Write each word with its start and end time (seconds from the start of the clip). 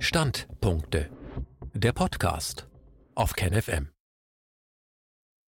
Standpunkte. 0.00 1.10
Der 1.74 1.92
Podcast 1.92 2.68
auf 3.16 3.32
KenFM. 3.32 3.88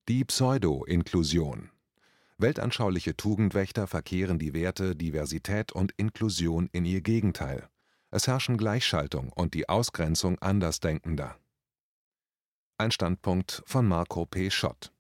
Die 0.09 0.25
Pseudo-Inklusion. 0.25 1.71
Weltanschauliche 2.37 3.17
Tugendwächter 3.17 3.87
verkehren 3.87 4.41
die 4.41 4.53
Werte 4.53 4.97
Diversität 4.97 5.71
und 5.71 5.93
Inklusion 5.97 6.69
in 6.73 6.85
ihr 6.85 7.01
Gegenteil. 7.01 7.69
Es 8.11 8.27
herrschen 8.27 8.57
Gleichschaltung 8.57 9.33
und 9.33 9.55
die 9.55 9.69
Ausgrenzung 9.69 10.37
Andersdenkender. 10.41 11.39
Ein 12.77 12.91
Standpunkt 12.91 13.63
von 13.67 13.87
Marco 13.87 14.27
P. 14.27 14.51
Schott. 14.51 14.93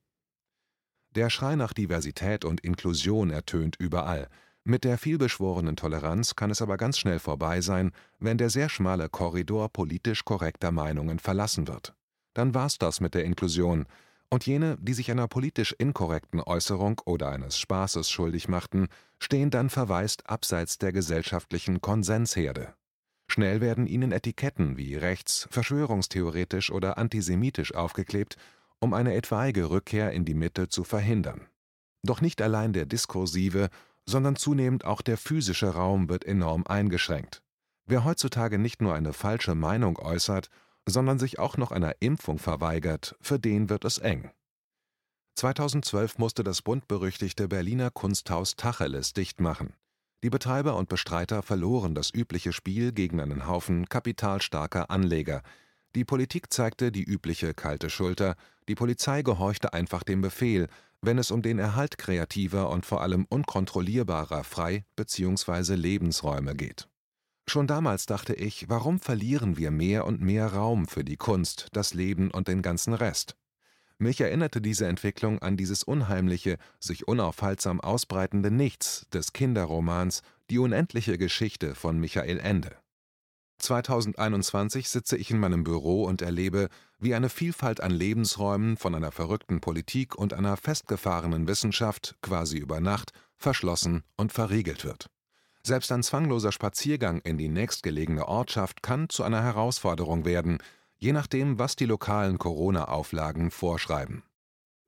Der 1.17 1.29
Schrei 1.29 1.57
nach 1.57 1.73
Diversität 1.73 2.45
und 2.45 2.61
Inklusion 2.61 3.30
ertönt 3.30 3.75
überall. 3.80 4.29
Mit 4.64 4.84
der 4.84 4.98
vielbeschworenen 4.98 5.76
Toleranz 5.76 6.36
kann 6.36 6.50
es 6.50 6.61
aber 6.61 6.76
ganz 6.76 6.98
schnell 6.98 7.18
vorbei 7.18 7.61
sein, 7.61 7.93
wenn 8.18 8.36
der 8.36 8.50
sehr 8.50 8.68
schmale 8.68 9.08
Korridor 9.08 9.70
politisch 9.70 10.25
korrekter 10.25 10.71
Meinungen 10.71 11.18
verlassen 11.18 11.66
wird. 11.66 11.94
Dann 12.35 12.54
war's 12.54 12.79
das 12.79 13.00
mit 13.00 13.14
der 13.14 13.25
Inklusion. 13.25 13.86
Und 14.29 14.46
jene, 14.46 14.76
die 14.80 14.93
sich 14.93 15.11
einer 15.11 15.26
politisch 15.26 15.72
inkorrekten 15.72 16.40
Äußerung 16.40 17.00
oder 17.04 17.30
eines 17.30 17.58
Spaßes 17.58 18.08
schuldig 18.11 18.49
machten, 18.49 18.86
stehen 19.18 19.50
dann 19.50 19.71
verwaist 19.71 20.29
abseits 20.29 20.79
der 20.79 20.93
gesellschaftlichen 20.93 21.80
Konsensherde. 21.80 22.74
Schnell 23.29 23.61
werden 23.61 23.86
ihnen 23.86 24.13
Etiketten 24.13 24.77
wie 24.77 24.94
rechts, 24.94 25.49
verschwörungstheoretisch 25.50 26.71
oder 26.71 26.99
antisemitisch 26.99 27.74
aufgeklebt, 27.74 28.36
um 28.79 28.94
eine 28.94 29.14
etwaige 29.14 29.71
Rückkehr 29.71 30.13
in 30.13 30.24
die 30.24 30.35
Mitte 30.35 30.68
zu 30.68 30.85
verhindern. 30.85 31.46
Doch 32.02 32.20
nicht 32.20 32.41
allein 32.41 32.72
der 32.72 32.86
diskursive, 32.86 33.69
sondern 34.06 34.36
zunehmend 34.36 34.84
auch 34.84 35.03
der 35.03 35.17
physische 35.17 35.69
Raum 35.69 36.08
wird 36.08 36.25
enorm 36.25 36.67
eingeschränkt. 36.67 37.42
Wer 37.86 38.05
heutzutage 38.05 38.58
nicht 38.58 38.83
nur 38.83 38.95
eine 38.95 39.12
falsche 39.12 39.55
Meinung 39.55 39.98
äußert, 39.98 40.48
sondern 40.86 41.19
sich 41.19 41.39
auch 41.39 41.56
noch 41.56 41.72
einer 41.72 41.95
Impfung 42.00 42.39
verweigert, 42.39 43.16
für 43.20 43.39
den 43.39 43.69
wird 43.69 43.84
es 43.84 43.98
eng. 43.98 44.30
2012 45.36 46.19
musste 46.19 46.44
das 46.44 46.62
buntberüchtigte 46.62 47.48
Berliner 47.48 47.91
Kunsthaus 47.91 48.56
Tacheles 48.56 49.12
dicht 49.12 49.41
machen. 49.41 49.74
Die 50.22 50.30
Betreiber 50.30 50.77
und 50.77 50.89
Bestreiter 50.89 51.42
verloren 51.42 51.94
das 51.94 52.12
übliche 52.12 52.52
Spiel 52.52 52.92
gegen 52.92 53.20
einen 53.20 53.46
Haufen 53.46 53.89
kapitalstarker 53.89 54.91
Anleger. 54.91 55.42
Die 55.94 56.05
Politik 56.05 56.52
zeigte 56.52 56.92
die 56.92 57.05
übliche 57.05 57.55
kalte 57.55 57.89
Schulter, 57.89 58.36
die 58.69 58.74
Polizei 58.74 59.22
gehorchte 59.22 59.72
einfach 59.72 60.02
dem 60.02 60.20
Befehl, 60.20 60.69
wenn 61.02 61.18
es 61.18 61.30
um 61.30 61.42
den 61.42 61.58
Erhalt 61.58 61.98
kreativer 61.98 62.70
und 62.70 62.86
vor 62.86 63.02
allem 63.02 63.26
unkontrollierbarer 63.28 64.44
Frei 64.44 64.84
bzw. 64.96 65.74
Lebensräume 65.74 66.54
geht. 66.54 66.88
Schon 67.48 67.66
damals 67.66 68.06
dachte 68.06 68.34
ich, 68.34 68.68
warum 68.68 69.00
verlieren 69.00 69.56
wir 69.56 69.70
mehr 69.70 70.06
und 70.06 70.20
mehr 70.20 70.52
Raum 70.52 70.86
für 70.86 71.04
die 71.04 71.16
Kunst, 71.16 71.68
das 71.72 71.94
Leben 71.94 72.30
und 72.30 72.48
den 72.48 72.62
ganzen 72.62 72.94
Rest? 72.94 73.34
Mich 73.98 74.20
erinnerte 74.20 74.62
diese 74.62 74.86
Entwicklung 74.86 75.40
an 75.40 75.56
dieses 75.56 75.82
unheimliche, 75.82 76.56
sich 76.78 77.06
unaufhaltsam 77.06 77.80
ausbreitende 77.80 78.50
Nichts 78.50 79.06
des 79.12 79.32
Kinderromans 79.32 80.22
Die 80.48 80.58
unendliche 80.58 81.18
Geschichte 81.18 81.74
von 81.74 81.98
Michael 81.98 82.38
Ende. 82.38 82.80
2021 83.61 84.89
sitze 84.89 85.16
ich 85.16 85.30
in 85.30 85.39
meinem 85.39 85.64
Büro 85.64 86.05
und 86.05 86.22
erlebe, 86.22 86.69
wie 86.98 87.14
eine 87.14 87.28
Vielfalt 87.28 87.80
an 87.80 87.91
Lebensräumen 87.91 88.77
von 88.77 88.94
einer 88.94 89.12
verrückten 89.12 89.61
Politik 89.61 90.14
und 90.14 90.34
einer 90.34 90.56
festgefahrenen 90.56 91.47
Wissenschaft 91.47 92.17
quasi 92.22 92.58
über 92.58 92.80
Nacht 92.80 93.12
verschlossen 93.36 94.02
und 94.17 94.33
verriegelt 94.33 94.84
wird. 94.84 95.06
Selbst 95.62 95.92
ein 95.92 96.02
zwangloser 96.02 96.52
Spaziergang 96.52 97.20
in 97.20 97.36
die 97.36 97.48
nächstgelegene 97.48 98.27
Ortschaft 98.27 98.83
kann 98.83 99.08
zu 99.08 99.22
einer 99.22 99.42
Herausforderung 99.42 100.24
werden, 100.24 100.58
je 100.97 101.12
nachdem, 101.12 101.58
was 101.58 101.77
die 101.77 101.86
lokalen 101.86 102.39
Corona-Auflagen 102.39 103.50
vorschreiben. 103.50 104.22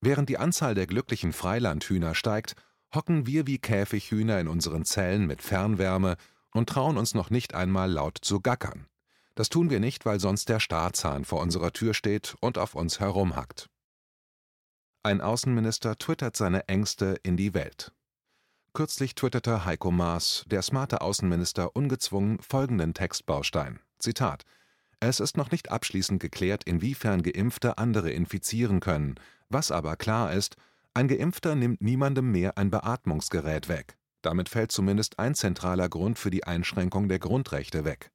Während 0.01 0.29
die 0.29 0.39
Anzahl 0.39 0.75
der 0.75 0.87
glücklichen 0.87 1.33
Freilandhühner 1.33 2.15
steigt, 2.15 2.57
hocken 2.95 3.27
wir 3.27 3.47
wie 3.47 3.59
Käfighühner 3.59 4.41
in 4.41 4.49
unseren 4.49 4.85
Zellen 4.85 5.27
mit 5.27 5.43
Fernwärme 5.43 6.17
und 6.53 6.69
trauen 6.69 6.97
uns 6.99 7.15
noch 7.15 7.31
nicht 7.31 7.55
einmal 7.55 7.91
laut 7.91 8.19
zu 8.21 8.41
gackern. 8.41 8.87
Das 9.35 9.49
tun 9.49 9.71
wir 9.71 9.81
nicht, 9.81 10.05
weil 10.05 10.21
sonst 10.21 10.49
der 10.49 10.61
Staarzahn 10.61 11.25
vor 11.25 11.41
unserer 11.41 11.73
Tür 11.73 11.95
steht 11.95 12.37
und 12.41 12.59
auf 12.59 12.75
uns 12.75 13.01
herumhackt. 13.01 13.69
Ein 15.03 15.21
Außenminister 15.21 15.97
twittert 15.97 16.37
seine 16.37 16.69
Ängste 16.69 17.17
in 17.23 17.37
die 17.37 17.55
Welt. 17.55 17.93
Kürzlich 18.75 19.15
twitterte 19.15 19.65
Heiko 19.65 19.91
Maas, 19.91 20.45
der 20.47 20.63
smarte 20.63 21.01
Außenminister, 21.01 21.75
ungezwungen 21.75 22.39
folgenden 22.41 22.95
Textbaustein: 22.95 23.81
Zitat: 23.99 24.45
Es 25.01 25.21
ist 25.21 25.37
noch 25.37 25.51
nicht 25.51 25.71
abschließend 25.71 26.21
geklärt, 26.21 26.65
inwiefern 26.65 27.23
Geimpfte 27.23 27.79
andere 27.79 28.13
infizieren 28.13 28.81
können. 28.81 29.17
Was 29.49 29.71
aber 29.71 29.97
klar 29.97 30.33
ist, 30.33 30.57
ein 30.95 31.09
Geimpfter 31.09 31.55
nimmt 31.55 31.83
niemandem 31.83 32.31
mehr 32.31 32.57
ein 32.57 32.71
Beatmungsgerät 32.71 33.69
weg. 33.69 33.99
Damit 34.23 34.49
fällt 34.49 34.73
zumindest 34.73 35.19
ein 35.19 35.35
zentraler 35.35 35.89
Grund 35.89 36.19
für 36.19 36.31
die 36.31 36.45
Einschränkung 36.45 37.09
der 37.09 37.19
Grundrechte 37.19 37.85
weg. 37.85 38.11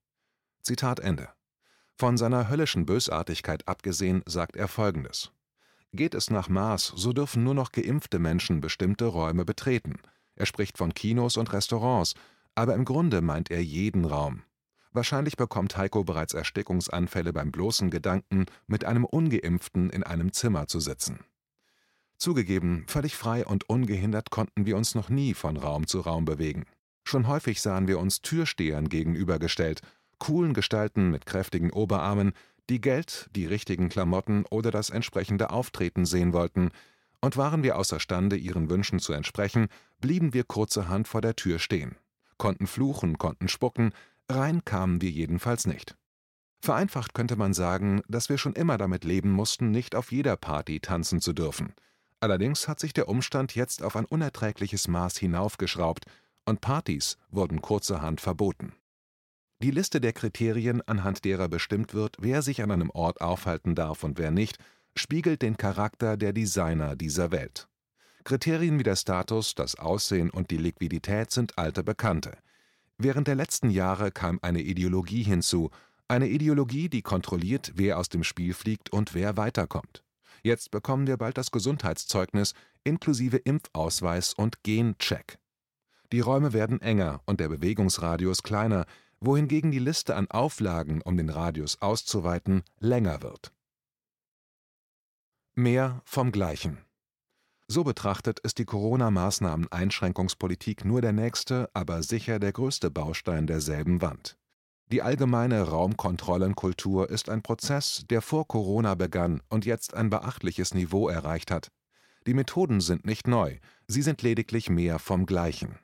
Zitat 0.62 1.00
Ende. 1.00 1.30
Von 1.96 2.18
seiner 2.18 2.50
höllischen 2.50 2.86
Bösartigkeit 2.86 3.68
abgesehen 3.68 4.24
sagt 4.26 4.56
er 4.56 4.68
folgendes: 4.68 5.32
Geht 5.94 6.16
es 6.16 6.30
nach 6.30 6.50
Maß, 6.50 6.94
so 6.96 7.14
dürfen 7.14 7.44
nur 7.44 7.54
noch 7.54 7.72
geimpfte 7.72 8.20
Menschen 8.20 8.62
bestimmte 8.62 9.06
Räume 9.06 9.46
betreten. 9.46 10.00
Er 10.36 10.46
spricht 10.46 10.78
von 10.78 10.94
Kinos 10.94 11.38
und 11.38 11.52
Restaurants, 11.54 12.14
aber 12.56 12.76
im 12.76 12.86
Grunde 12.86 13.22
meint 13.22 13.52
er 13.52 13.64
jeden 13.64 14.06
Raum. 14.06 14.44
Wahrscheinlich 14.92 15.38
bekommt 15.38 15.78
Heiko 15.78 16.04
bereits 16.04 16.34
Erstickungsanfälle 16.34 17.34
beim 17.34 17.52
bloßen 17.52 17.90
Gedanken, 17.90 18.46
mit 18.68 18.86
einem 18.86 19.06
ungeimpften 19.06 19.90
in 19.90 20.04
einem 20.04 20.34
Zimmer 20.34 20.68
zu 20.68 20.80
sitzen. 20.80 21.20
Zugegeben, 22.18 22.84
völlig 22.88 23.16
frei 23.16 23.46
und 23.46 23.70
ungehindert 23.70 24.32
konnten 24.32 24.66
wir 24.66 24.76
uns 24.76 24.96
noch 24.96 25.10
nie 25.10 25.36
von 25.36 25.56
Raum 25.56 25.86
zu 25.86 26.00
Raum 26.02 26.26
bewegen. 26.26 26.66
Schon 27.04 27.28
häufig 27.28 27.62
sahen 27.62 27.88
wir 27.88 28.00
uns 28.00 28.22
Türstehern 28.22 28.90
gegenübergestellt, 28.90 29.82
coolen 30.18 30.54
Gestalten 30.54 31.12
mit 31.12 31.28
kräftigen 31.28 31.72
Oberarmen, 31.72 32.34
die 32.70 32.82
Geld, 32.82 33.30
die 33.36 33.46
richtigen 33.46 33.90
Klamotten 33.90 34.46
oder 34.50 34.72
das 34.72 34.90
entsprechende 34.90 35.52
Auftreten 35.52 36.06
sehen 36.06 36.34
wollten, 36.34 36.72
und 37.22 37.38
waren 37.38 37.64
wir 37.64 37.78
außerstande, 37.78 38.36
ihren 38.36 38.70
Wünschen 38.70 39.00
zu 39.00 39.14
entsprechen, 39.14 39.68
blieben 40.02 40.34
wir 40.34 40.44
kurzerhand 40.44 41.08
vor 41.08 41.22
der 41.22 41.36
Tür 41.36 41.60
stehen. 41.60 41.96
Konnten 42.38 42.68
fluchen, 42.68 43.18
konnten 43.18 43.48
spucken, 43.48 43.92
rein 44.30 44.66
kamen 44.66 45.02
wir 45.02 45.10
jedenfalls 45.10 45.66
nicht. 45.66 45.96
Vereinfacht 46.60 47.14
könnte 47.14 47.36
man 47.36 47.54
sagen, 47.54 48.02
dass 48.08 48.30
wir 48.30 48.38
schon 48.38 48.54
immer 48.54 48.78
damit 48.78 49.04
leben 49.04 49.32
mussten, 49.32 49.72
nicht 49.72 49.96
auf 49.96 50.12
jeder 50.12 50.36
Party 50.36 50.80
tanzen 50.80 51.22
zu 51.22 51.34
dürfen– 51.34 51.74
Allerdings 52.20 52.68
hat 52.68 52.80
sich 52.80 52.94
der 52.94 53.08
Umstand 53.08 53.56
jetzt 53.56 53.84
auf 53.84 53.96
ein 53.96 54.06
unerträgliches 54.06 54.88
Maß 54.88 55.18
hinaufgeschraubt, 55.18 56.06
und 56.46 56.62
Partys 56.62 57.18
wurden 57.30 57.62
kurzerhand 57.62 58.22
verboten. 58.22 58.74
Die 59.62 59.72
Liste 59.72 60.00
der 60.00 60.14
Kriterien, 60.14 60.82
anhand 60.88 61.26
derer 61.26 61.50
bestimmt 61.50 61.94
wird, 61.94 62.16
wer 62.20 62.42
sich 62.42 62.62
an 62.62 62.72
einem 62.72 62.90
Ort 62.92 63.22
aufhalten 63.22 63.76
darf 63.76 64.04
und 64.04 64.18
wer 64.18 64.32
nicht, 64.32 64.58
spiegelt 64.96 65.42
den 65.42 65.58
Charakter 65.58 66.16
der 66.16 66.32
Designer 66.32 66.96
dieser 66.96 67.32
Welt. 67.32 67.68
Kriterien 68.24 68.78
wie 68.80 68.84
der 68.84 68.96
Status, 68.96 69.56
das 69.56 69.76
Aussehen 69.76 70.30
und 70.30 70.52
die 70.52 70.58
Liquidität 70.58 71.32
sind 71.32 71.58
alte 71.58 71.84
Bekannte. 71.84 72.38
Während 72.98 73.28
der 73.28 73.36
letzten 73.36 73.70
Jahre 73.70 74.12
kam 74.12 74.40
eine 74.42 74.62
Ideologie 74.62 75.24
hinzu, 75.24 75.70
eine 76.08 76.28
Ideologie, 76.28 76.90
die 76.90 77.02
kontrolliert, 77.02 77.74
wer 77.76 77.98
aus 77.98 78.10
dem 78.10 78.24
Spiel 78.24 78.54
fliegt 78.54 78.92
und 78.92 79.14
wer 79.14 79.38
weiterkommt. 79.38 80.04
Jetzt 80.48 80.72
bekommen 80.72 81.06
wir 81.08 81.18
bald 81.18 81.38
das 81.38 81.52
Gesundheitszeugnis 81.52 82.54
inklusive 82.86 83.36
Impfausweis 83.36 84.34
und 84.34 84.64
Gencheck. 84.64 85.40
Die 86.14 86.22
Räume 86.22 86.54
werden 86.54 86.80
enger 86.80 87.22
und 87.26 87.42
der 87.42 87.50
Bewegungsradius 87.50 88.44
kleiner, 88.44 88.86
wohingegen 89.20 89.72
die 89.72 89.80
Liste 89.80 90.16
an 90.16 90.32
Auflagen, 90.32 91.02
um 91.02 91.18
den 91.18 91.30
Radius 91.30 91.82
auszuweiten, 91.82 92.64
länger 92.80 93.24
wird. 93.24 93.52
Mehr 95.54 96.02
vom 96.06 96.32
Gleichen. 96.32 96.78
So 97.68 97.84
betrachtet 97.84 98.40
ist 98.40 98.58
die 98.58 98.64
Corona-Maßnahmen-Einschränkungspolitik 98.64 100.86
nur 100.86 101.02
der 101.02 101.12
nächste, 101.12 101.70
aber 101.74 102.04
sicher 102.04 102.40
der 102.40 102.54
größte 102.54 102.90
Baustein 102.90 103.48
derselben 103.48 104.02
Wand. 104.02 104.38
Die 104.90 105.02
allgemeine 105.02 105.64
Raumkontrollenkultur 105.64 107.10
ist 107.10 107.28
ein 107.30 107.42
Prozess, 107.42 108.06
der 108.10 108.22
vor 108.22 108.48
Corona 108.48 108.96
begann 108.96 109.42
und 109.50 109.66
jetzt 109.66 109.94
ein 109.94 110.10
beachtliches 110.10 110.74
Niveau 110.74 111.10
erreicht 111.10 111.52
hat. 111.52 111.72
Die 112.26 112.34
Methoden 112.34 112.80
sind 112.80 113.06
nicht 113.06 113.28
neu, 113.28 113.58
sie 113.88 114.02
sind 114.02 114.22
lediglich 114.22 114.70
mehr 114.70 114.98
vom 115.00 115.26
Gleichen. 115.26 115.78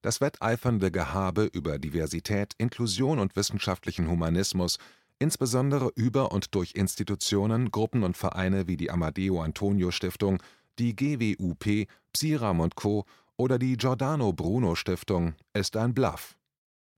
Das 0.00 0.22
wetteifernde 0.22 0.90
Gehabe 0.90 1.44
über 1.44 1.78
Diversität, 1.78 2.54
Inklusion 2.56 3.18
und 3.18 3.36
wissenschaftlichen 3.36 4.08
Humanismus, 4.08 4.78
insbesondere 5.18 5.90
über 5.94 6.32
und 6.32 6.54
durch 6.54 6.74
Institutionen, 6.74 7.70
Gruppen 7.70 8.02
und 8.02 8.16
Vereine 8.16 8.66
wie 8.66 8.78
die 8.78 8.90
Amadeo 8.90 9.42
Antonio 9.42 9.90
Stiftung, 9.90 10.42
die 10.78 10.96
GWUP, 10.96 11.86
Psiram 12.14 12.60
und 12.60 12.76
Co. 12.76 13.04
oder 13.36 13.58
die 13.58 13.76
Giordano 13.76 14.32
Bruno 14.32 14.74
Stiftung, 14.74 15.34
ist 15.52 15.76
ein 15.76 15.92
Bluff. 15.92 16.34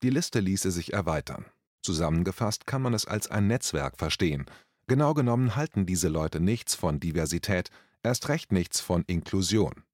Die 0.03 0.11
Liste 0.11 0.41
ließe 0.41 0.71
sich 0.71 0.93
erweitern. 0.93 1.47
Zusammengefasst 1.83 2.67
kann 2.67 2.83
man 2.83 2.95
es 2.95 3.07
als 3.07 3.31
ein 3.31 3.47
Netzwerk 3.47 3.99
verstehen. 3.99 4.47
Genau 4.87 5.15
genommen 5.15 5.57
halten 5.57 5.87
diese 5.87 6.09
Leute 6.09 6.41
nichts 6.41 6.75
von 6.75 7.01
Diversität, 7.01 7.71
erst 8.03 8.29
recht 8.29 8.53
nichts 8.53 8.81
von 8.81 9.05
Inklusion. 9.07 9.85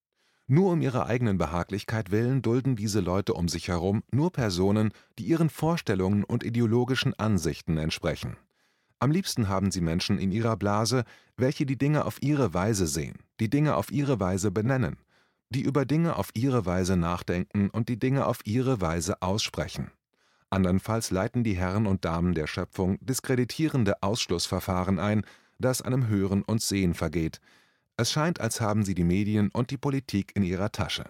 Nur 0.47 0.73
um 0.73 0.83
ihrer 0.83 1.07
eigenen 1.07 1.39
Behaglichkeit 1.39 2.11
willen 2.11 2.43
dulden 2.43 2.75
diese 2.75 2.99
Leute 2.99 3.35
um 3.35 3.49
sich 3.49 3.69
herum 3.69 4.03
nur 4.11 4.33
Personen, 4.33 4.91
die 5.17 5.25
ihren 5.25 5.49
Vorstellungen 5.49 6.25
und 6.25 6.43
ideologischen 6.43 7.17
Ansichten 7.19 7.77
entsprechen. 7.77 8.37
Am 8.99 9.13
liebsten 9.13 9.49
haben 9.49 9.71
sie 9.71 9.81
Menschen 9.81 10.19
in 10.19 10.33
ihrer 10.33 10.57
Blase, 10.57 11.05
welche 11.37 11.67
die 11.67 11.79
Dinge 11.79 12.05
auf 12.05 12.21
ihre 12.21 12.53
Weise 12.53 12.87
sehen, 12.87 13.19
die 13.39 13.49
Dinge 13.49 13.77
auf 13.77 13.93
ihre 13.93 14.19
Weise 14.19 14.51
benennen, 14.51 14.97
die 15.51 15.63
über 15.63 15.85
Dinge 15.85 16.17
auf 16.17 16.31
ihre 16.35 16.65
Weise 16.65 16.97
nachdenken 16.97 17.71
und 17.71 17.89
die 17.89 17.99
Dinge 17.99 18.27
auf 18.27 18.41
ihre 18.45 18.81
Weise 18.81 19.21
aussprechen. 19.21 19.91
Andernfalls 20.49 21.11
leiten 21.11 21.45
die 21.45 21.57
Herren 21.57 21.87
und 21.87 22.05
Damen 22.05 22.35
der 22.35 22.47
Schöpfung 22.47 22.99
diskreditierende 23.01 24.03
Ausschlussverfahren 24.03 24.99
ein, 24.99 25.25
das 25.59 25.83
einem 25.83 26.09
Hören 26.09 26.43
und 26.43 26.63
Sehen 26.63 26.95
vergeht. 26.95 27.41
Es 27.97 28.11
scheint, 28.11 28.41
als 28.41 28.61
haben 28.61 28.85
sie 28.85 28.95
die 28.95 29.05
Medien 29.05 29.51
und 29.53 29.71
die 29.71 29.77
Politik 29.77 30.33
in 30.35 30.43
ihrer 30.43 30.73
Tasche. 30.73 31.05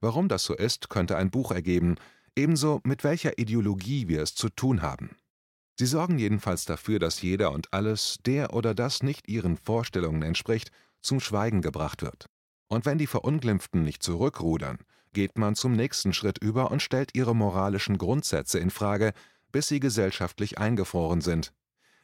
Warum 0.00 0.28
das 0.28 0.44
so 0.44 0.54
ist, 0.54 0.90
könnte 0.90 1.16
ein 1.16 1.30
Buch 1.30 1.50
ergeben, 1.50 1.96
ebenso 2.36 2.80
mit 2.84 3.04
welcher 3.04 3.38
Ideologie 3.38 4.08
wir 4.08 4.22
es 4.22 4.34
zu 4.34 4.48
tun 4.48 4.82
haben. 4.82 5.16
Sie 5.78 5.86
sorgen 5.86 6.18
jedenfalls 6.18 6.66
dafür, 6.66 6.98
dass 6.98 7.22
jeder 7.22 7.50
und 7.50 7.72
alles, 7.72 8.18
der 8.24 8.52
oder 8.52 8.74
das 8.74 9.02
nicht 9.02 9.28
ihren 9.28 9.56
Vorstellungen 9.56 10.22
entspricht, 10.22 10.70
zum 11.00 11.18
Schweigen 11.20 11.62
gebracht 11.62 12.02
wird. 12.02 12.28
Und 12.74 12.86
wenn 12.86 12.98
die 12.98 13.06
Verunglimpften 13.06 13.84
nicht 13.84 14.02
zurückrudern, 14.02 14.78
geht 15.12 15.38
man 15.38 15.54
zum 15.54 15.74
nächsten 15.74 16.12
Schritt 16.12 16.38
über 16.38 16.72
und 16.72 16.82
stellt 16.82 17.14
ihre 17.14 17.32
moralischen 17.32 17.98
Grundsätze 17.98 18.58
in 18.58 18.70
Frage, 18.70 19.12
bis 19.52 19.68
sie 19.68 19.78
gesellschaftlich 19.78 20.58
eingefroren 20.58 21.20
sind. 21.20 21.52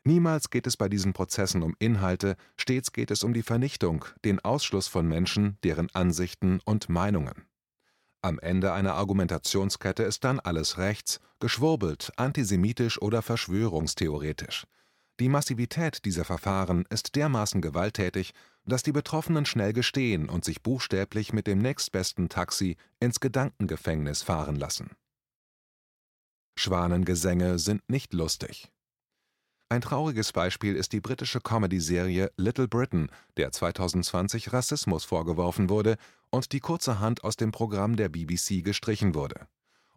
Niemals 0.04 0.48
geht 0.48 0.68
es 0.68 0.76
bei 0.76 0.88
diesen 0.88 1.12
Prozessen 1.12 1.64
um 1.64 1.74
Inhalte, 1.80 2.36
stets 2.56 2.92
geht 2.92 3.10
es 3.10 3.24
um 3.24 3.34
die 3.34 3.42
Vernichtung, 3.42 4.04
den 4.24 4.38
Ausschluss 4.38 4.86
von 4.86 5.08
Menschen, 5.08 5.58
deren 5.64 5.88
Ansichten 5.92 6.60
und 6.64 6.88
Meinungen. 6.88 7.46
Am 8.22 8.38
Ende 8.38 8.72
einer 8.72 8.94
Argumentationskette 8.94 10.04
ist 10.04 10.22
dann 10.22 10.38
alles 10.38 10.78
rechts, 10.78 11.18
geschwurbelt, 11.40 12.12
antisemitisch 12.14 13.02
oder 13.02 13.22
verschwörungstheoretisch. 13.22 14.68
Die 15.18 15.28
Massivität 15.28 16.04
dieser 16.04 16.24
Verfahren 16.24 16.86
ist 16.90 17.16
dermaßen 17.16 17.60
gewalttätig, 17.60 18.32
dass 18.70 18.82
die 18.82 18.92
Betroffenen 18.92 19.44
schnell 19.44 19.74
gestehen 19.74 20.28
und 20.28 20.44
sich 20.44 20.62
buchstäblich 20.62 21.34
mit 21.34 21.46
dem 21.46 21.58
nächstbesten 21.58 22.28
Taxi 22.30 22.76
ins 23.00 23.20
Gedankengefängnis 23.20 24.22
fahren 24.22 24.56
lassen. 24.56 24.90
Schwanengesänge 26.56 27.58
sind 27.58 27.88
nicht 27.88 28.12
lustig. 28.14 28.70
Ein 29.68 29.82
trauriges 29.82 30.32
Beispiel 30.32 30.74
ist 30.74 30.92
die 30.92 31.00
britische 31.00 31.40
Comedy-Serie 31.40 32.32
Little 32.36 32.66
Britain, 32.66 33.08
der 33.36 33.52
2020 33.52 34.52
Rassismus 34.52 35.04
vorgeworfen 35.04 35.68
wurde 35.68 35.96
und 36.30 36.52
die 36.52 36.58
kurzerhand 36.58 37.22
aus 37.22 37.36
dem 37.36 37.52
Programm 37.52 37.96
der 37.96 38.08
BBC 38.08 38.64
gestrichen 38.64 39.14
wurde. 39.14 39.46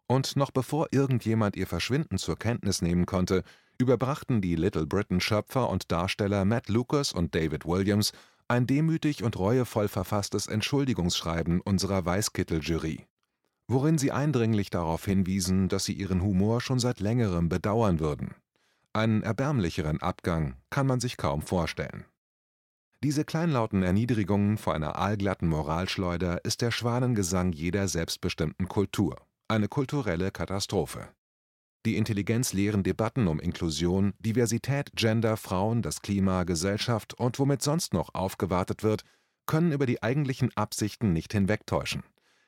Und 0.05 0.35
noch 0.35 0.51
bevor 0.51 0.89
irgendjemand 0.91 1.55
ihr 1.55 1.65
Verschwinden 1.65 2.19
zur 2.19 2.37
Kenntnis 2.37 2.81
nehmen 2.83 3.07
konnte, 3.07 3.43
überbrachten 3.79 4.41
die 4.41 4.55
Little 4.55 4.85
Britain-Schöpfer 4.85 5.69
und 5.69 5.91
Darsteller 5.91 6.45
Matt 6.45 6.69
Lucas 6.69 7.11
und 7.11 7.33
David 7.33 7.65
Williams 7.65 8.11
ein 8.48 8.68
demütig 8.68 9.24
und 9.24 9.38
reuevoll 9.38 9.88
verfasstes 9.88 10.48
Entschuldigungsschreiben 10.48 11.62
unserer 11.62 12.06
Weißkittel-Jury, 12.06 13.06
worin 13.68 13.98
sie 13.98 14.12
eindringlich 14.12 14.69
darauf 14.69 15.06
hinwiesen, 15.06 15.69
dass 15.69 15.86
sie 15.86 15.94
ihren 15.94 16.22
Humor 16.22 16.62
schon 16.62 16.80
seit 16.80 17.00
längerem 17.00 17.50
bedauern 17.50 18.00
würden. 18.00 18.36
Einen 18.94 19.24
erbärmlicheren 19.24 20.01
Abgang 20.01 20.56
kann 20.69 20.86
man 20.86 21.00
sich 21.00 21.18
kaum 21.18 21.42
vorstellen. 21.42 22.06
Diese 23.04 23.25
kleinlauten 23.25 23.84
Erniedrigungen 23.84 24.57
vor 24.57 24.75
einer 24.75 24.98
aalglatten 24.98 25.50
Moralschleuder 25.50 26.45
ist 26.45 26.62
der 26.62 26.72
Schwanengesang 26.72 27.51
jeder 27.51 27.88
selbstbestimmten 27.88 28.69
Kultur, 28.69 29.18
eine 29.48 29.68
kulturelle 29.68 30.31
Katastrophe. 30.31 31.10
Die 31.85 31.97
intelligenzleeren 31.97 32.83
Debatten 32.83 33.27
um 33.27 33.41
Inklusion, 33.41 34.13
Diversität, 34.19 34.91
Gender, 34.95 35.35
Frauen, 35.35 35.81
das 35.81 36.01
Klima, 36.01 36.45
Gesellschaft 36.45 37.13
und 37.15 37.39
womit 37.39 37.62
sonst 37.62 37.94
noch 37.94 38.13
aufgewartet 38.13 38.83
wird, 38.83 39.03
können 39.45 39.74
über 39.74 39.85
die 39.85 40.01
eigentlichen 40.01 40.56
Absichten 40.56 41.12
nicht 41.12 41.33
hinwegtäuschen. 41.33 42.03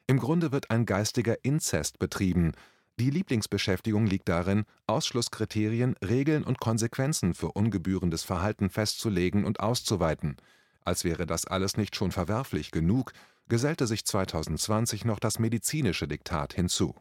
Im 0.07 0.19
Grunde 0.19 0.53
wird 0.53 0.71
ein 0.71 0.85
geistiger 0.85 1.43
Inzest 1.43 1.99
betrieben. 1.99 2.53
Die 2.97 3.09
Lieblingsbeschäftigung 3.09 4.05
liegt 4.07 4.29
darin, 4.29 4.63
Ausschlusskriterien, 4.87 5.95
Regeln 6.01 6.45
und 6.45 6.59
Konsequenzen 6.59 7.33
für 7.33 7.51
ungebührendes 7.51 8.23
Verhalten 8.23 8.69
festzulegen 8.69 9.43
und 9.43 9.59
auszuweiten. 9.59 10.37
Als 10.85 11.03
wäre 11.03 11.25
das 11.25 11.45
alles 11.45 11.75
nicht 11.75 11.97
schon 11.97 12.11
verwerflich 12.11 12.71
genug, 12.71 13.11
gesellte 13.49 13.85
sich 13.85 14.05
2020 14.05 15.03
noch 15.03 15.19
das 15.19 15.39
medizinische 15.39 16.07
Diktat 16.07 16.53
hinzu. 16.53 16.95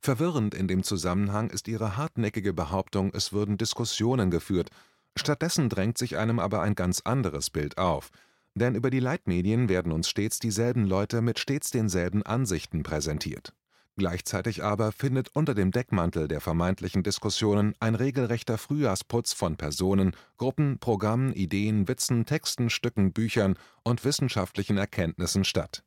Verwirrend 0.00 0.54
in 0.54 0.68
dem 0.68 0.82
Zusammenhang 0.82 1.50
ist 1.50 1.68
ihre 1.68 1.96
hartnäckige 1.96 2.52
Behauptung, 2.52 3.10
es 3.14 3.32
würden 3.32 3.58
Diskussionen 3.58 4.30
geführt, 4.30 4.70
stattdessen 5.16 5.68
drängt 5.68 5.98
sich 5.98 6.16
einem 6.16 6.38
aber 6.38 6.62
ein 6.62 6.74
ganz 6.74 7.00
anderes 7.00 7.50
Bild 7.50 7.78
auf, 7.78 8.10
denn 8.54 8.74
über 8.74 8.90
die 8.90 9.00
Leitmedien 9.00 9.68
werden 9.68 9.92
uns 9.92 10.08
stets 10.08 10.38
dieselben 10.38 10.84
Leute 10.86 11.20
mit 11.20 11.38
stets 11.38 11.70
denselben 11.70 12.22
Ansichten 12.22 12.82
präsentiert. 12.82 13.52
Gleichzeitig 13.96 14.62
aber 14.62 14.92
findet 14.92 15.28
unter 15.34 15.56
dem 15.56 15.72
Deckmantel 15.72 16.28
der 16.28 16.40
vermeintlichen 16.40 17.02
Diskussionen 17.02 17.74
ein 17.80 17.96
regelrechter 17.96 18.56
Frühjahrsputz 18.56 19.32
von 19.32 19.56
Personen, 19.56 20.12
Gruppen, 20.36 20.78
Programmen, 20.78 21.32
Ideen, 21.32 21.88
Witzen, 21.88 22.24
Texten, 22.24 22.70
Stücken, 22.70 23.12
Büchern 23.12 23.56
und 23.82 24.04
wissenschaftlichen 24.04 24.78
Erkenntnissen 24.78 25.42
statt. 25.42 25.82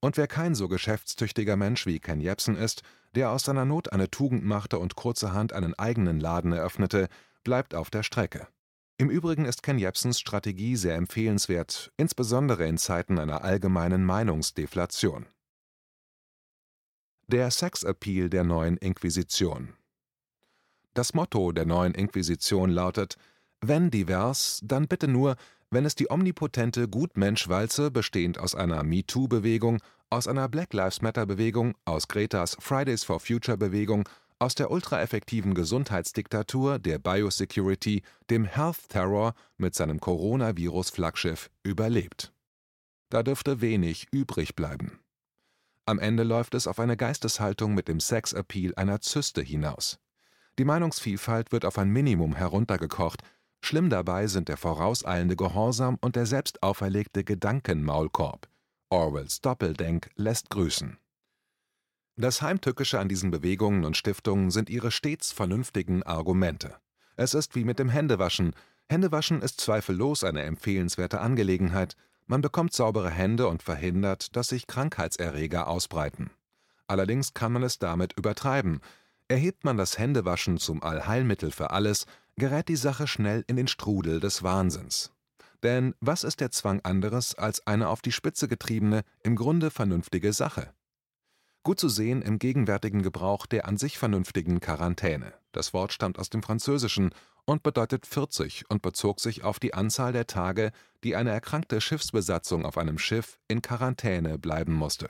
Und 0.00 0.16
wer 0.16 0.26
kein 0.26 0.56
so 0.56 0.66
geschäftstüchtiger 0.66 1.56
Mensch 1.56 1.86
wie 1.86 2.00
Ken 2.00 2.20
Jebsen 2.20 2.56
ist, 2.56 2.82
der 3.14 3.30
aus 3.30 3.44
seiner 3.44 3.64
Not 3.64 3.92
eine 3.92 4.10
Tugend 4.10 4.44
machte 4.44 4.78
und 4.78 4.96
kurzerhand 4.96 5.52
einen 5.52 5.74
eigenen 5.74 6.20
Laden 6.20 6.52
eröffnete, 6.52 7.08
bleibt 7.44 7.74
auf 7.74 7.90
der 7.90 8.02
Strecke. 8.02 8.48
Im 8.96 9.10
Übrigen 9.10 9.44
ist 9.44 9.62
Ken 9.62 9.78
Jebsens 9.78 10.20
Strategie 10.20 10.76
sehr 10.76 10.94
empfehlenswert, 10.94 11.92
insbesondere 11.96 12.66
in 12.66 12.78
Zeiten 12.78 13.18
einer 13.18 13.42
allgemeinen 13.42 14.04
Meinungsdeflation. 14.04 15.26
Der 17.26 17.50
Sexappeal 17.50 18.28
der 18.28 18.44
neuen 18.44 18.76
Inquisition 18.76 19.74
Das 20.92 21.14
Motto 21.14 21.52
der 21.52 21.64
neuen 21.64 21.94
Inquisition 21.94 22.70
lautet: 22.70 23.16
Wenn 23.60 23.90
divers, 23.90 24.60
dann 24.62 24.86
bitte 24.86 25.08
nur, 25.08 25.36
wenn 25.70 25.86
es 25.86 25.96
die 25.96 26.10
omnipotente 26.10 26.86
Gutmensch-Walze, 26.86 27.90
bestehend 27.90 28.38
aus 28.38 28.54
einer 28.54 28.84
MeToo-Bewegung, 28.84 29.80
aus 30.14 30.28
einer 30.28 30.48
Black 30.48 30.72
Lives 30.72 31.02
Matter-Bewegung, 31.02 31.74
aus 31.84 32.06
Gretas 32.06 32.56
Fridays 32.60 33.02
for 33.02 33.18
Future-Bewegung, 33.18 34.08
aus 34.38 34.54
der 34.54 34.70
ultraeffektiven 34.70 35.54
Gesundheitsdiktatur, 35.54 36.78
der 36.78 37.00
Biosecurity, 37.00 38.02
dem 38.30 38.44
Health 38.44 38.88
Terror 38.90 39.34
mit 39.56 39.74
seinem 39.74 39.98
Coronavirus-Flaggschiff 39.98 41.50
überlebt. 41.64 42.32
Da 43.10 43.24
dürfte 43.24 43.60
wenig 43.60 44.06
übrig 44.12 44.54
bleiben. 44.54 45.00
Am 45.84 45.98
Ende 45.98 46.22
läuft 46.22 46.54
es 46.54 46.68
auf 46.68 46.78
eine 46.78 46.96
Geisteshaltung 46.96 47.74
mit 47.74 47.88
dem 47.88 47.98
Sex-Appeal 47.98 48.72
einer 48.76 49.00
Zyste 49.00 49.42
hinaus. 49.42 49.98
Die 50.60 50.64
Meinungsvielfalt 50.64 51.50
wird 51.50 51.64
auf 51.64 51.76
ein 51.76 51.90
Minimum 51.90 52.36
heruntergekocht, 52.36 53.22
schlimm 53.64 53.90
dabei 53.90 54.28
sind 54.28 54.48
der 54.48 54.58
vorauseilende 54.58 55.34
Gehorsam 55.34 55.98
und 56.00 56.14
der 56.14 56.26
selbst 56.26 56.62
auferlegte 56.62 57.24
Gedankenmaulkorb. 57.24 58.48
Orwells 58.94 59.40
Doppeldenk 59.40 60.10
lässt 60.14 60.50
grüßen. 60.50 60.98
Das 62.14 62.42
Heimtückische 62.42 63.00
an 63.00 63.08
diesen 63.08 63.32
Bewegungen 63.32 63.84
und 63.84 63.96
Stiftungen 63.96 64.52
sind 64.52 64.70
ihre 64.70 64.92
stets 64.92 65.32
vernünftigen 65.32 66.04
Argumente. 66.04 66.76
Es 67.16 67.34
ist 67.34 67.56
wie 67.56 67.64
mit 67.64 67.80
dem 67.80 67.88
Händewaschen. 67.88 68.54
Händewaschen 68.88 69.42
ist 69.42 69.60
zweifellos 69.60 70.22
eine 70.22 70.42
empfehlenswerte 70.42 71.20
Angelegenheit. 71.20 71.96
Man 72.26 72.40
bekommt 72.40 72.72
saubere 72.72 73.10
Hände 73.10 73.48
und 73.48 73.64
verhindert, 73.64 74.36
dass 74.36 74.46
sich 74.46 74.68
Krankheitserreger 74.68 75.66
ausbreiten. 75.66 76.30
Allerdings 76.86 77.34
kann 77.34 77.50
man 77.50 77.64
es 77.64 77.80
damit 77.80 78.12
übertreiben. 78.12 78.80
Erhebt 79.26 79.64
man 79.64 79.76
das 79.76 79.98
Händewaschen 79.98 80.58
zum 80.58 80.84
Allheilmittel 80.84 81.50
für 81.50 81.72
alles, 81.72 82.06
gerät 82.36 82.68
die 82.68 82.76
Sache 82.76 83.08
schnell 83.08 83.42
in 83.48 83.56
den 83.56 83.66
Strudel 83.66 84.20
des 84.20 84.44
Wahnsinns. 84.44 85.13
Denn 85.64 85.94
was 86.00 86.24
ist 86.24 86.40
der 86.40 86.50
Zwang 86.50 86.80
anderes 86.82 87.34
als 87.34 87.66
eine 87.66 87.88
auf 87.88 88.02
die 88.02 88.12
Spitze 88.12 88.48
getriebene, 88.48 89.02
im 89.22 89.34
Grunde 89.34 89.70
vernünftige 89.70 90.34
Sache? 90.34 90.74
Gut 91.62 91.80
zu 91.80 91.88
sehen 91.88 92.20
im 92.20 92.38
gegenwärtigen 92.38 93.02
Gebrauch 93.02 93.46
der 93.46 93.66
an 93.66 93.78
sich 93.78 93.96
vernünftigen 93.96 94.60
Quarantäne. 94.60 95.32
Das 95.52 95.72
Wort 95.72 95.94
stammt 95.94 96.18
aus 96.18 96.28
dem 96.28 96.42
Französischen 96.42 97.14
und 97.46 97.62
bedeutet 97.62 98.06
40 98.06 98.68
und 98.68 98.82
bezog 98.82 99.20
sich 99.20 99.42
auf 99.42 99.58
die 99.58 99.72
Anzahl 99.72 100.12
der 100.12 100.26
Tage, 100.26 100.70
die 101.02 101.16
eine 101.16 101.30
erkrankte 101.30 101.80
Schiffsbesatzung 101.80 102.66
auf 102.66 102.76
einem 102.76 102.98
Schiff 102.98 103.38
in 103.48 103.62
Quarantäne 103.62 104.38
bleiben 104.38 104.74
musste. 104.74 105.08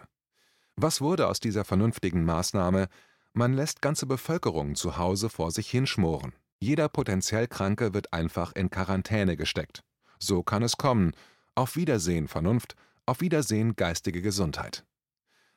Was 0.76 1.00
wurde 1.00 1.26
aus 1.26 1.40
dieser 1.40 1.64
vernünftigen 1.64 2.24
Maßnahme? 2.24 2.86
Man 3.32 3.54
lässt 3.54 3.82
ganze 3.82 4.06
Bevölkerungen 4.06 4.76
zu 4.76 4.98
Hause 4.98 5.30
vor 5.30 5.50
sich 5.50 5.68
hinschmoren. 5.68 6.32
Jeder 6.60 6.88
potenziell 6.88 7.48
Kranke 7.48 7.92
wird 7.92 8.12
einfach 8.12 8.52
in 8.54 8.70
Quarantäne 8.70 9.36
gesteckt. 9.36 9.82
So 10.18 10.42
kann 10.42 10.62
es 10.62 10.76
kommen. 10.76 11.12
Auf 11.54 11.76
Wiedersehen 11.76 12.28
Vernunft, 12.28 12.76
auf 13.06 13.20
Wiedersehen 13.20 13.76
geistige 13.76 14.22
Gesundheit. 14.22 14.84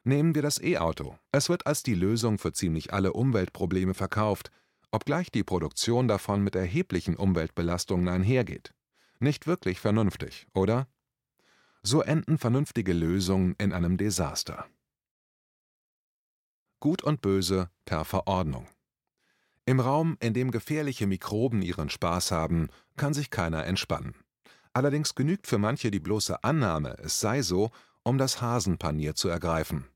Nehmen 0.04 0.36
wir 0.36 0.42
das 0.42 0.62
E-Auto. 0.62 1.18
Es 1.32 1.50
wird 1.50 1.68
als 1.68 1.84
die 1.84 1.96
Lösung 1.96 2.38
für 2.38 2.54
ziemlich 2.54 2.94
alle 2.94 3.14
Umweltprobleme 3.14 3.94
verkauft, 3.94 4.52
obgleich 4.92 5.32
die 5.32 5.44
Produktion 5.44 6.08
davon 6.08 6.44
mit 6.44 6.56
erheblichen 6.56 7.16
Umweltbelastungen 7.16 8.08
einhergeht. 8.08 8.74
Nicht 9.20 9.48
wirklich 9.48 9.80
vernünftig, 9.80 10.48
oder? 10.54 10.88
So 11.84 12.02
enden 12.02 12.38
vernünftige 12.38 12.94
Lösungen 12.94 13.56
in 13.58 13.74
einem 13.74 13.98
Desaster. 13.98 14.66
Gut 16.80 17.04
und 17.04 17.22
Böse 17.22 17.70
per 17.86 18.06
Verordnung. 18.06 18.68
Im 19.66 19.80
Raum, 19.80 20.16
in 20.22 20.34
dem 20.34 20.52
gefährliche 20.52 21.08
Mikroben 21.08 21.62
ihren 21.62 21.90
Spaß 21.90 22.32
haben, 22.32 22.70
kann 22.96 23.14
sich 23.14 23.30
keiner 23.30 23.66
entspannen. 23.66 24.16
Allerdings 24.78 25.16
genügt 25.16 25.48
für 25.48 25.58
manche 25.58 25.90
die 25.90 26.00
bloße 26.00 26.44
Annahme, 26.44 26.98
es 27.00 27.20
sei 27.20 27.42
so, 27.42 27.72
um 28.04 28.20
das 28.20 28.42
Hasenpanier 28.42 29.16
zu 29.16 29.28
ergreifen. 29.28 29.88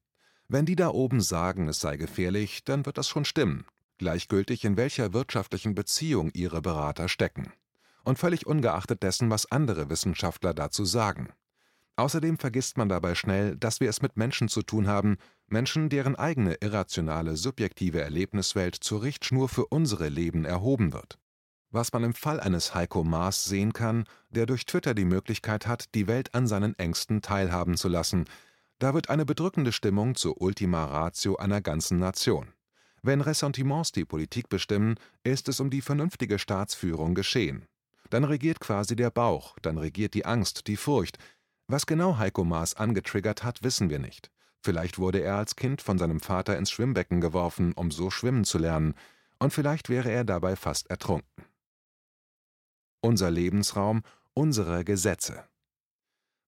Wenn 0.47 0.65
die 0.65 0.75
da 0.75 0.89
oben 0.89 1.21
sagen, 1.21 1.67
es 1.67 1.79
sei 1.79 1.97
gefährlich, 1.97 2.63
dann 2.63 2.88
wird 2.88 2.97
das 2.97 3.07
schon 3.07 3.23
stimmen, 3.23 3.67
gleichgültig 4.00 4.65
in 4.65 4.77
welcher 4.77 5.13
wirtschaftlichen 5.13 5.75
Beziehung 5.75 6.31
ihre 6.33 6.63
Berater 6.63 7.09
stecken. 7.09 7.53
Und 8.03 8.17
völlig 8.17 8.47
ungeachtet 8.47 9.03
dessen, 9.03 9.29
was 9.29 9.51
andere 9.51 9.91
Wissenschaftler 9.91 10.55
dazu 10.55 10.83
sagen. 10.83 11.29
Außerdem 11.95 12.39
vergisst 12.39 12.75
man 12.79 12.89
dabei 12.89 13.13
schnell, 13.13 13.55
dass 13.57 13.81
wir 13.81 13.89
es 13.91 14.01
mit 14.01 14.17
Menschen 14.17 14.47
zu 14.47 14.63
tun 14.63 14.88
haben, 14.88 15.17
Menschen, 15.45 15.89
deren 15.89 16.15
eigene 16.15 16.55
irrationale, 16.55 17.38
subjektive 17.38 18.01
Erlebniswelt 18.01 18.73
zur 18.73 19.03
Richtschnur 19.03 19.47
für 19.47 19.67
unsere 19.67 20.09
Leben 20.09 20.43
erhoben 20.43 20.91
wird. 20.91 21.20
Was 21.73 21.93
man 21.93 22.03
im 22.03 22.13
Fall 22.13 22.41
eines 22.41 22.75
Heiko 22.75 23.05
Maas 23.05 23.45
sehen 23.45 23.71
kann, 23.71 24.03
der 24.29 24.45
durch 24.45 24.65
Twitter 24.65 24.93
die 24.93 25.05
Möglichkeit 25.05 25.67
hat, 25.67 25.95
die 25.95 26.07
Welt 26.07 26.35
an 26.35 26.45
seinen 26.45 26.77
Ängsten 26.77 27.21
teilhaben 27.21 27.77
zu 27.77 27.87
lassen, 27.87 28.25
da 28.79 28.93
wird 28.93 29.09
eine 29.09 29.25
bedrückende 29.25 29.71
Stimmung 29.71 30.15
zur 30.15 30.41
Ultima 30.41 30.83
Ratio 30.83 31.37
einer 31.37 31.61
ganzen 31.61 31.97
Nation. 31.97 32.53
Wenn 33.03 33.21
Ressentiments 33.21 33.93
die 33.93 34.05
Politik 34.05 34.49
bestimmen, 34.49 34.95
ist 35.23 35.47
es 35.47 35.61
um 35.61 35.69
die 35.69 35.81
vernünftige 35.81 36.39
Staatsführung 36.39 37.15
geschehen. 37.15 37.65
Dann 38.09 38.25
regiert 38.25 38.59
quasi 38.59 38.97
der 38.97 39.09
Bauch, 39.09 39.55
dann 39.61 39.77
regiert 39.77 40.13
die 40.13 40.25
Angst, 40.25 40.67
die 40.67 40.77
Furcht, 40.77 41.17
was 41.67 41.85
genau 41.85 42.17
Heiko 42.17 42.43
Maas 42.43 42.73
angetriggert 42.73 43.45
hat, 43.45 43.63
wissen 43.63 43.89
wir 43.89 43.99
nicht. 43.99 44.29
Vielleicht 44.59 44.99
wurde 44.99 45.21
er 45.21 45.37
als 45.37 45.55
Kind 45.55 45.81
von 45.81 45.97
seinem 45.97 46.19
Vater 46.19 46.57
ins 46.57 46.69
Schwimmbecken 46.69 47.21
geworfen, 47.21 47.71
um 47.71 47.91
so 47.91 48.09
schwimmen 48.09 48.43
zu 48.43 48.57
lernen, 48.57 48.93
und 49.39 49.53
vielleicht 49.53 49.87
wäre 49.87 50.11
er 50.11 50.25
dabei 50.25 50.57
fast 50.57 50.89
ertrunken. 50.89 51.45
Unser 53.01 53.31
Lebensraum, 53.31 54.03
unsere 54.36 54.84
Gesetze. 54.84 55.43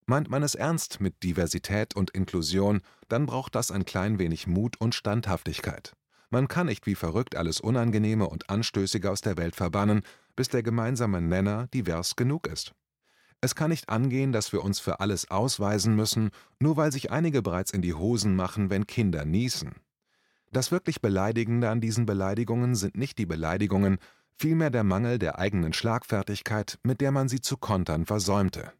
Meint 0.06 0.30
man 0.30 0.44
es 0.44 0.54
ernst 0.54 1.00
mit 1.00 1.22
Diversität 1.24 1.96
und 1.96 2.10
Inklusion, 2.10 2.80
dann 3.08 3.26
braucht 3.26 3.56
das 3.56 3.72
ein 3.72 3.84
klein 3.84 4.20
wenig 4.20 4.46
Mut 4.46 4.80
und 4.80 4.94
Standhaftigkeit. 4.94 5.94
Man 6.30 6.46
kann 6.46 6.66
nicht 6.66 6.86
wie 6.86 6.94
verrückt 6.94 7.36
alles 7.36 7.60
Unangenehme 7.60 8.28
und 8.28 8.50
Anstößige 8.50 9.10
aus 9.10 9.20
der 9.20 9.36
Welt 9.36 9.56
verbannen, 9.56 10.02
bis 10.36 10.48
der 10.48 10.62
gemeinsame 10.62 11.20
Nenner 11.20 11.66
divers 11.74 12.14
genug 12.14 12.46
ist. 12.46 12.72
Es 13.40 13.56
kann 13.56 13.70
nicht 13.70 13.88
angehen, 13.88 14.32
dass 14.32 14.52
wir 14.52 14.62
uns 14.62 14.78
für 14.78 15.00
alles 15.00 15.30
ausweisen 15.30 15.96
müssen, 15.96 16.30
nur 16.60 16.76
weil 16.76 16.92
sich 16.92 17.10
einige 17.10 17.42
bereits 17.42 17.72
in 17.72 17.82
die 17.82 17.94
Hosen 17.94 18.36
machen, 18.36 18.70
wenn 18.70 18.86
Kinder 18.86 19.24
niesen. 19.24 19.74
Das 20.52 20.70
wirklich 20.70 21.00
Beleidigende 21.00 21.68
an 21.68 21.80
diesen 21.80 22.06
Beleidigungen 22.06 22.74
sind 22.74 22.96
nicht 22.96 23.18
die 23.18 23.26
Beleidigungen, 23.26 23.98
vielmehr 24.36 24.70
der 24.70 24.84
Mangel 24.84 25.18
der 25.18 25.38
eigenen 25.38 25.72
Schlagfertigkeit, 25.72 26.78
mit 26.82 27.00
der 27.00 27.12
man 27.12 27.28
sie 27.28 27.40
zu 27.40 27.56
kontern 27.56 28.06
versäumte. 28.06 28.72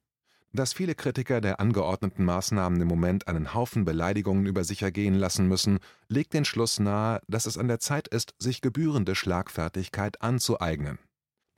Dass 0.52 0.72
viele 0.72 0.94
Kritiker 0.94 1.40
der 1.40 1.58
angeordneten 1.58 2.24
Maßnahmen 2.24 2.80
im 2.80 2.86
Moment 2.86 3.26
einen 3.26 3.54
Haufen 3.54 3.84
Beleidigungen 3.84 4.46
über 4.46 4.62
sich 4.62 4.82
ergehen 4.82 5.14
lassen 5.14 5.48
müssen, 5.48 5.80
legt 6.08 6.32
den 6.32 6.44
Schluss 6.44 6.78
nahe, 6.78 7.20
dass 7.26 7.46
es 7.46 7.58
an 7.58 7.66
der 7.66 7.80
Zeit 7.80 8.06
ist, 8.06 8.34
sich 8.38 8.60
gebührende 8.60 9.16
Schlagfertigkeit 9.16 10.22
anzueignen. 10.22 11.00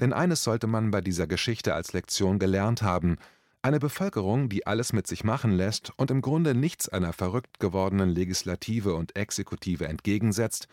Denn 0.00 0.14
eines 0.14 0.42
sollte 0.42 0.66
man 0.66 0.90
bei 0.90 1.02
dieser 1.02 1.26
Geschichte 1.26 1.74
als 1.74 1.92
Lektion 1.92 2.38
gelernt 2.38 2.80
haben: 2.80 3.18
Eine 3.60 3.80
Bevölkerung, 3.80 4.48
die 4.48 4.66
alles 4.66 4.94
mit 4.94 5.06
sich 5.06 5.24
machen 5.24 5.52
lässt 5.52 5.92
und 5.98 6.10
im 6.10 6.22
Grunde 6.22 6.54
nichts 6.54 6.88
einer 6.88 7.12
verrückt 7.12 7.60
gewordenen 7.60 8.08
Legislative 8.08 8.94
und 8.94 9.14
Exekutive 9.14 9.86
entgegensetzt, 9.88 10.68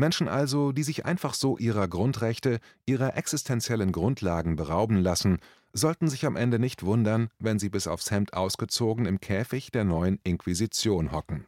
Menschen 0.00 0.26
also, 0.26 0.72
die 0.72 0.82
sich 0.82 1.06
einfach 1.06 1.34
so 1.34 1.56
ihrer 1.58 1.86
Grundrechte, 1.86 2.58
ihrer 2.86 3.16
existenziellen 3.16 3.92
Grundlagen 3.92 4.56
berauben 4.56 4.96
lassen, 4.96 5.38
sollten 5.72 6.08
sich 6.08 6.26
am 6.26 6.34
Ende 6.34 6.58
nicht 6.58 6.82
wundern, 6.82 7.28
wenn 7.38 7.60
sie 7.60 7.68
bis 7.68 7.86
aufs 7.86 8.10
Hemd 8.10 8.34
ausgezogen 8.34 9.06
im 9.06 9.20
Käfig 9.20 9.70
der 9.70 9.84
neuen 9.84 10.18
Inquisition 10.24 11.12
hocken 11.12 11.46